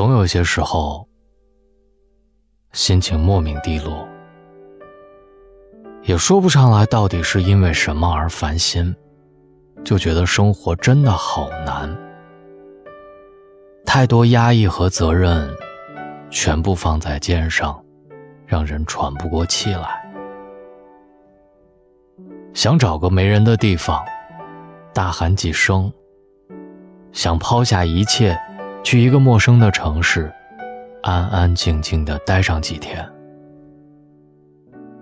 [0.00, 1.06] 总有些时候，
[2.72, 4.08] 心情莫名低落，
[6.04, 8.96] 也说不上来到底是因为什么而烦心，
[9.84, 11.94] 就觉得生活真的好难，
[13.84, 15.54] 太多压抑和责任，
[16.30, 17.78] 全部放在肩上，
[18.46, 20.02] 让人喘不过气来。
[22.54, 24.02] 想找个没人的地方，
[24.94, 25.92] 大喊几声，
[27.12, 28.34] 想抛下一切。
[28.82, 30.32] 去一个陌生的城市，
[31.02, 33.06] 安安静静的待上几天。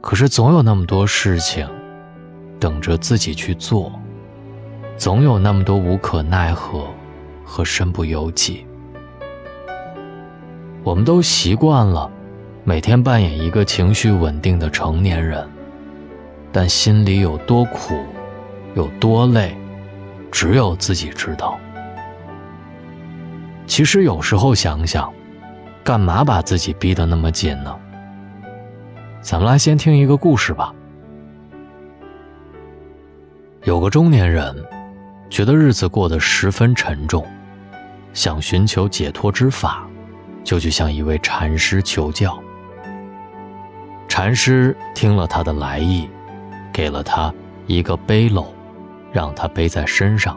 [0.00, 1.68] 可是总有那么多事情，
[2.58, 3.92] 等着自己去做，
[4.96, 6.86] 总有那么多无可奈何
[7.44, 8.66] 和身不由己。
[10.82, 12.10] 我们都习惯了
[12.64, 15.48] 每天扮演一个情绪稳定的成年人，
[16.50, 18.02] 但心里有多苦，
[18.74, 19.56] 有多累，
[20.32, 21.58] 只有自己知道。
[23.70, 25.12] 其实有时候想想，
[25.84, 27.72] 干嘛把自己逼得那么紧呢？
[29.20, 30.74] 咱们来先听一个故事吧。
[33.62, 34.56] 有个中年人，
[35.30, 37.24] 觉得日子过得十分沉重，
[38.12, 39.86] 想寻求解脱之法，
[40.42, 42.36] 就去向一位禅师求教。
[44.08, 46.10] 禅师听了他的来意，
[46.72, 47.32] 给了他
[47.68, 48.46] 一个背篓，
[49.12, 50.36] 让他背在身上。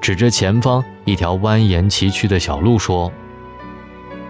[0.00, 3.10] 指着前方一条蜿蜒崎岖的小路说：“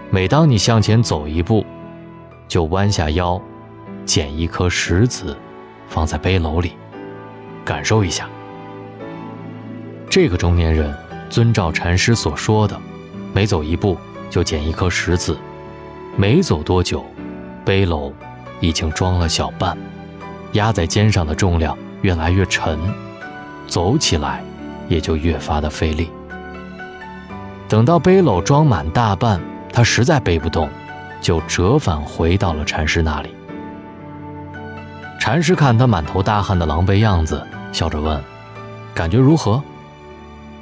[0.09, 1.65] 每当你向前走一步，
[2.47, 3.41] 就弯下腰，
[4.05, 5.37] 捡一颗石子，
[5.87, 6.71] 放在背篓里，
[7.63, 8.27] 感受一下。”
[10.09, 10.93] 这个中年人
[11.29, 12.79] 遵照禅师所说的，
[13.33, 13.97] 每走一步
[14.29, 15.37] 就捡一颗石子，
[16.15, 17.05] 没走多久，
[17.63, 18.11] 背篓
[18.59, 19.77] 已经装了小半，
[20.53, 22.79] 压在肩上的重量越来越沉，
[23.67, 24.43] 走起来。
[24.89, 26.09] 也就越发的费力。
[27.71, 29.39] 等到背篓装满大半，
[29.71, 30.69] 他实在背不动，
[31.21, 33.33] 就折返回到了禅师那里。
[35.17, 38.21] 禅师看他满头大汗的狼狈样子，笑着问
[38.93, 39.63] ：“感觉如何？”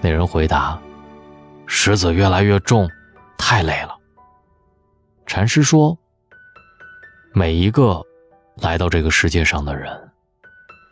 [0.01, 0.79] 那人回答
[1.65, 2.87] ：“石子越来越重，
[3.39, 3.97] 太累了。”
[5.25, 5.97] 禅师说
[7.33, 8.03] ：“每一个
[8.61, 9.91] 来到这个世界上的人，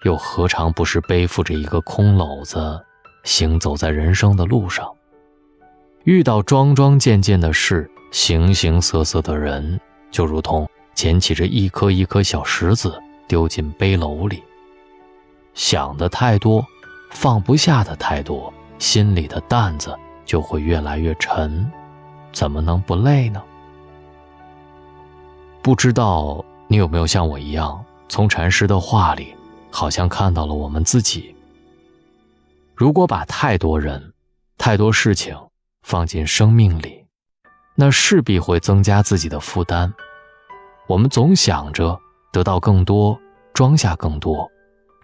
[0.01, 2.83] 又何尝不是背负着一个空篓子？”
[3.23, 4.91] 行走在人生的路上，
[6.07, 9.77] 遇到桩桩件件的事，形形色色的人，
[10.09, 12.97] 就如同捡起这一颗一颗小石子
[13.27, 14.41] 丢进背篓里。
[15.53, 16.65] 想的太多，
[17.11, 19.93] 放不下的太多，心里的担子
[20.25, 21.69] 就会越来越沉，
[22.31, 23.43] 怎么能不累呢？
[25.61, 29.35] 不知道你有没有像我一样，从禅师的话里，
[29.69, 31.35] 好像看到了我们自己。
[32.73, 34.13] 如果把太多人、
[34.57, 35.35] 太多事情
[35.87, 37.05] 放进生命里，
[37.73, 39.93] 那势必会增加自己的负担。
[40.85, 41.97] 我们总想着
[42.33, 43.17] 得到更多、
[43.53, 44.51] 装下更多，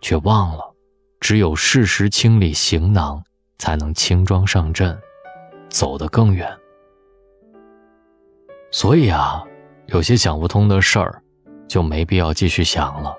[0.01, 0.75] 却忘了，
[1.21, 3.23] 只有适时清理行囊，
[3.57, 4.99] 才能轻装上阵，
[5.69, 6.51] 走得更远。
[8.69, 9.41] 所以啊，
[9.85, 11.23] 有些想不通的事儿，
[11.65, 13.15] 就没必要继续想了；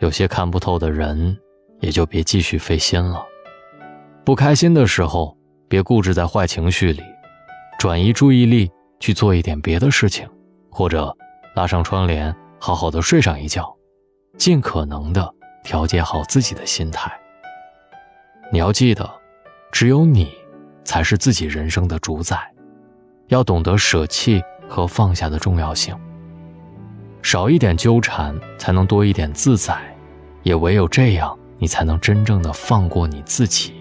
[0.00, 1.38] 有些看不透的人，
[1.78, 3.24] 也就别继续费心了。
[4.24, 5.37] 不开心的时候，
[5.68, 7.02] 别固执在坏情绪里，
[7.78, 10.28] 转移注意力去做一点别的事情，
[10.70, 11.14] 或者
[11.54, 13.76] 拉上窗帘，好好的睡上一觉，
[14.36, 17.12] 尽可能的调节好自己的心态。
[18.50, 19.08] 你要记得，
[19.70, 20.32] 只有你
[20.84, 22.50] 才是自己人生的主宰，
[23.26, 25.94] 要懂得舍弃和放下的重要性。
[27.20, 29.76] 少一点纠缠，才能多一点自在，
[30.44, 33.77] 也唯有这样，你才能真正的放过你自己。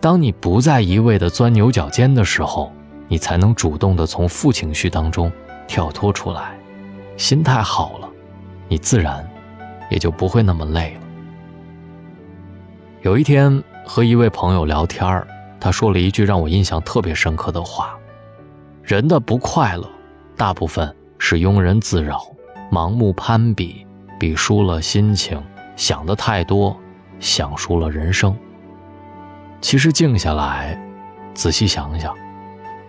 [0.00, 2.72] 当你不再一味的钻牛角尖的时候，
[3.08, 5.30] 你才能主动的从负情绪当中
[5.66, 6.56] 跳脱出来，
[7.16, 8.08] 心态好了，
[8.68, 9.28] 你自然
[9.90, 11.06] 也就不会那么累了。
[13.02, 15.26] 有一天和一位朋友聊天
[15.58, 17.96] 他说了一句让我印象特别深刻的话：
[18.84, 19.88] 人的不快乐，
[20.36, 22.24] 大部分是庸人自扰、
[22.70, 23.84] 盲目攀比，
[24.20, 25.42] 比输了心情，
[25.74, 26.76] 想的太多，
[27.18, 28.36] 想输了人生。
[29.60, 30.80] 其实静下来，
[31.34, 32.14] 仔细想想，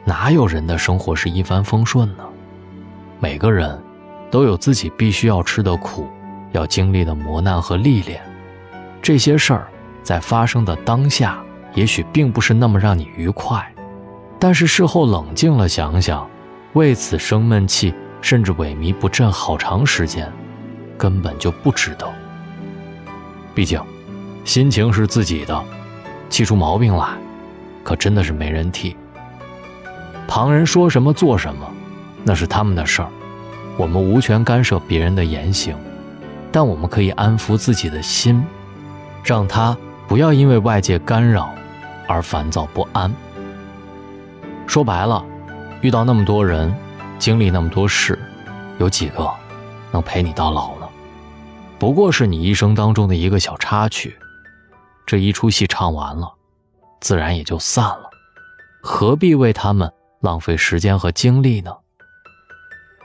[0.05, 2.23] 哪有人的生活是一帆风顺呢？
[3.19, 3.81] 每个人
[4.29, 6.07] 都有自己必须要吃的苦，
[6.51, 8.21] 要经历的磨难和历练。
[9.01, 9.67] 这些事儿
[10.03, 11.39] 在发生的当下，
[11.73, 13.67] 也许并不是那么让你愉快，
[14.39, 16.29] 但是事后冷静了想想，
[16.73, 20.31] 为此生闷气，甚至萎靡不振好长时间，
[20.97, 22.07] 根本就不值得。
[23.55, 23.81] 毕竟，
[24.45, 25.61] 心情是自己的。
[26.29, 27.07] 气出毛病来，
[27.83, 28.95] 可真的是没人替。
[30.27, 31.67] 旁人说什么做什么，
[32.23, 33.09] 那是他们的事儿，
[33.77, 35.75] 我们无权干涉别人的言行，
[36.51, 38.45] 但我们可以安抚自己的心，
[39.23, 39.75] 让他
[40.07, 41.49] 不要因为外界干扰
[42.07, 43.11] 而烦躁不安。
[44.67, 45.25] 说白了，
[45.81, 46.71] 遇到那么多人，
[47.17, 48.19] 经历那么多事，
[48.77, 49.27] 有几个
[49.91, 50.87] 能陪你到老呢？
[51.79, 54.15] 不过是你一生当中的一个小插曲，
[55.09, 56.31] 这一出戏唱完了，
[57.01, 58.11] 自然也就散了，
[58.79, 59.91] 何必为他们？
[60.19, 61.75] 浪费时间和精力呢？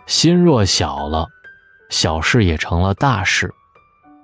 [0.05, 1.27] 心若小了，
[1.89, 3.51] 小事也成了大事，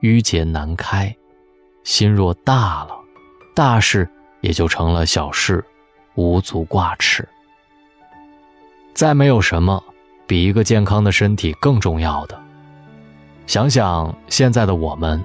[0.01, 1.11] 郁结难开；
[1.83, 2.95] 心若大了，
[3.55, 4.07] 大事
[4.43, 5.65] 也就成了小事，
[6.17, 7.27] 无足挂齿。
[8.93, 9.83] 再没有什么
[10.27, 12.39] 比一个健康的身体更重要的。
[13.47, 15.25] 想想现在的我们，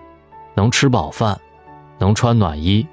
[0.53, 1.37] 能吃饱饭，
[1.97, 2.87] 能穿暖衣，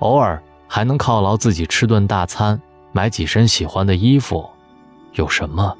[0.00, 2.60] 偶尔还能犒劳自己吃顿大餐。
[2.92, 4.48] 买几身喜欢的衣服，
[5.14, 5.76] 有什么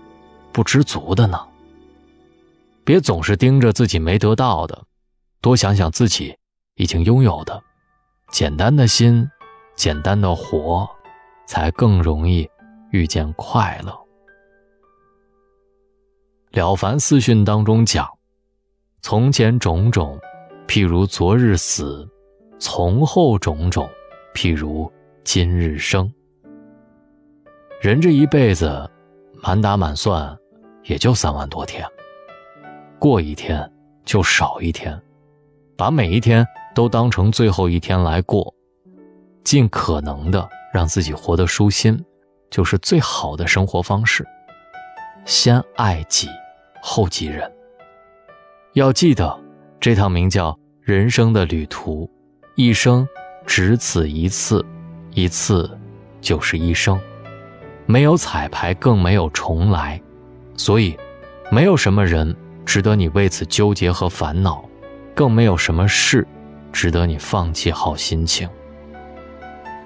[0.51, 1.41] 不知足的呢？
[2.85, 4.85] 别总是盯着自己没得到的，
[5.41, 6.37] 多想想自己
[6.75, 7.63] 已经拥有的。
[8.31, 9.31] 简单的心，
[9.77, 10.89] 简单的活，
[11.47, 12.51] 才更容易
[12.91, 13.97] 遇见快乐。
[16.51, 18.09] 了凡四训当中讲
[19.03, 20.19] ：“从前种种，
[20.67, 22.05] 譬如昨日死；
[22.67, 23.87] 从后种种，
[24.35, 24.91] 譬如
[25.23, 26.11] 今日生。”
[27.79, 28.91] 人这一辈子，
[29.43, 30.35] 满打满算，
[30.85, 31.87] 也就三万多天。
[32.99, 33.71] 过一天
[34.07, 34.99] 就少一天，
[35.77, 36.43] 把每一天
[36.75, 38.55] 都当成最后一天来过，
[39.45, 42.03] 尽可能的让自己活得舒心，
[42.49, 44.27] 就是最好的生活方式。
[45.27, 46.31] 先爱己，
[46.81, 47.53] 后及人。
[48.73, 49.39] 要记得，
[49.79, 52.11] 这趟名叫人生的旅途，
[52.57, 53.09] 一生
[53.45, 54.65] 只此一次，
[55.13, 55.69] 一次
[56.21, 57.01] 就是一生。
[57.85, 60.01] 没有彩排，更没有重来，
[60.57, 60.97] 所以，
[61.51, 62.35] 没有什么人
[62.65, 64.65] 值得你为此纠结和烦恼，
[65.17, 66.27] 更没有什么事
[66.73, 68.49] 值得你放弃好心情。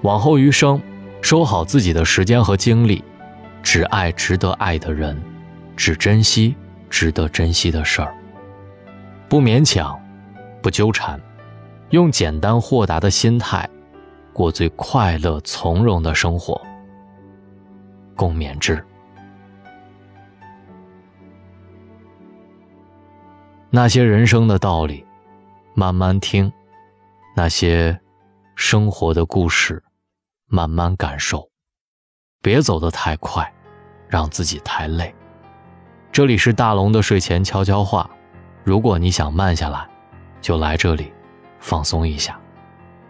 [0.03, 0.79] 往后余生，
[1.21, 3.03] 收好自己的时间和精力，
[3.63, 5.19] 只爱值得爱的人，
[5.75, 6.55] 只珍惜
[6.87, 8.15] 值得珍惜的事儿。
[9.27, 9.99] 不勉强，
[10.61, 11.19] 不纠缠，
[11.91, 13.67] 用简单豁达的心态，
[14.31, 16.61] 过最快乐从容的生活。
[18.15, 18.83] 共勉之。
[23.71, 25.03] 那些人生的道理，
[25.73, 26.51] 慢慢听；
[27.35, 27.99] 那些
[28.55, 29.83] 生活的故事，
[30.47, 31.49] 慢慢感受。
[32.41, 33.51] 别走得太快，
[34.07, 35.13] 让自己太累。
[36.11, 38.07] 这里是大龙的睡前悄悄话。
[38.63, 39.87] 如果你想慢下来，
[40.39, 41.11] 就来这里
[41.59, 42.39] 放松一下。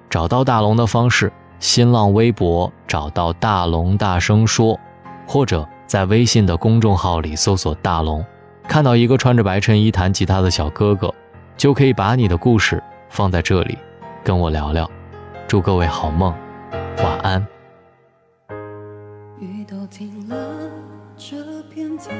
[0.09, 4.79] 找到大龙的方式：新浪微博找到大龙，大声说。
[5.27, 8.25] 或者在微信的公众号里搜索“大龙”，
[8.67, 11.13] 看到一个穿着白衬衣弹吉他的小哥哥，
[11.55, 13.77] 就可以把你的故事放在这里，
[14.23, 14.89] 跟我聊聊。
[15.47, 16.33] 祝各位好梦，
[16.97, 17.45] 晚安。
[19.39, 20.35] 雨都停了，
[21.15, 21.35] 这
[21.71, 22.17] 片天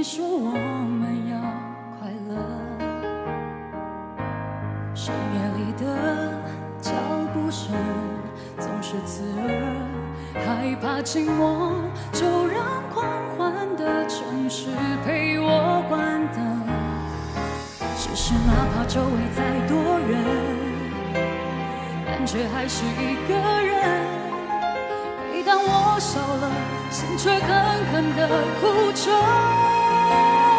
[0.00, 1.36] 你说我们要
[1.98, 2.32] 快乐，
[4.94, 5.84] 深夜里的。
[6.80, 6.90] 脚
[7.34, 7.76] 步声
[8.58, 9.52] 总是刺耳，
[10.42, 12.64] 害怕寂寞，就让
[12.94, 13.04] 狂
[13.36, 14.70] 欢的城市
[15.04, 16.64] 陪我关灯。
[17.98, 20.16] 只是哪怕周围再多人，
[22.06, 23.76] 感觉还是一个人。
[25.30, 26.50] 每当我笑了，
[26.90, 28.26] 心却狠狠地
[28.62, 29.79] 哭着。
[30.10, 30.49] Bye.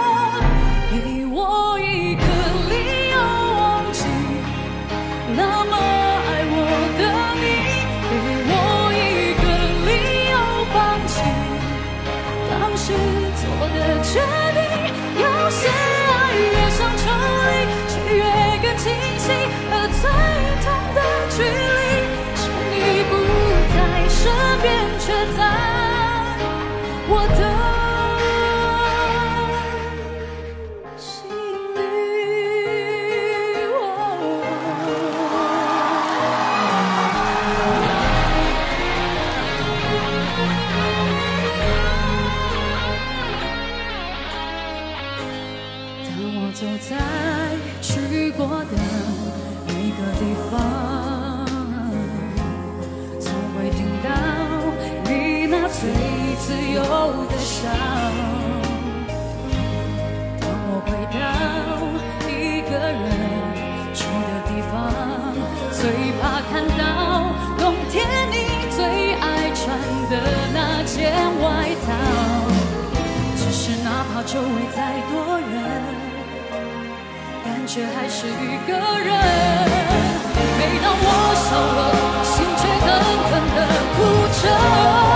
[77.74, 79.08] 却还是一个人。
[80.60, 81.08] 每当我
[81.40, 81.80] 笑了，
[82.26, 82.92] 心却狠
[83.30, 83.58] 狠地
[83.96, 83.98] 哭
[84.44, 85.11] 着。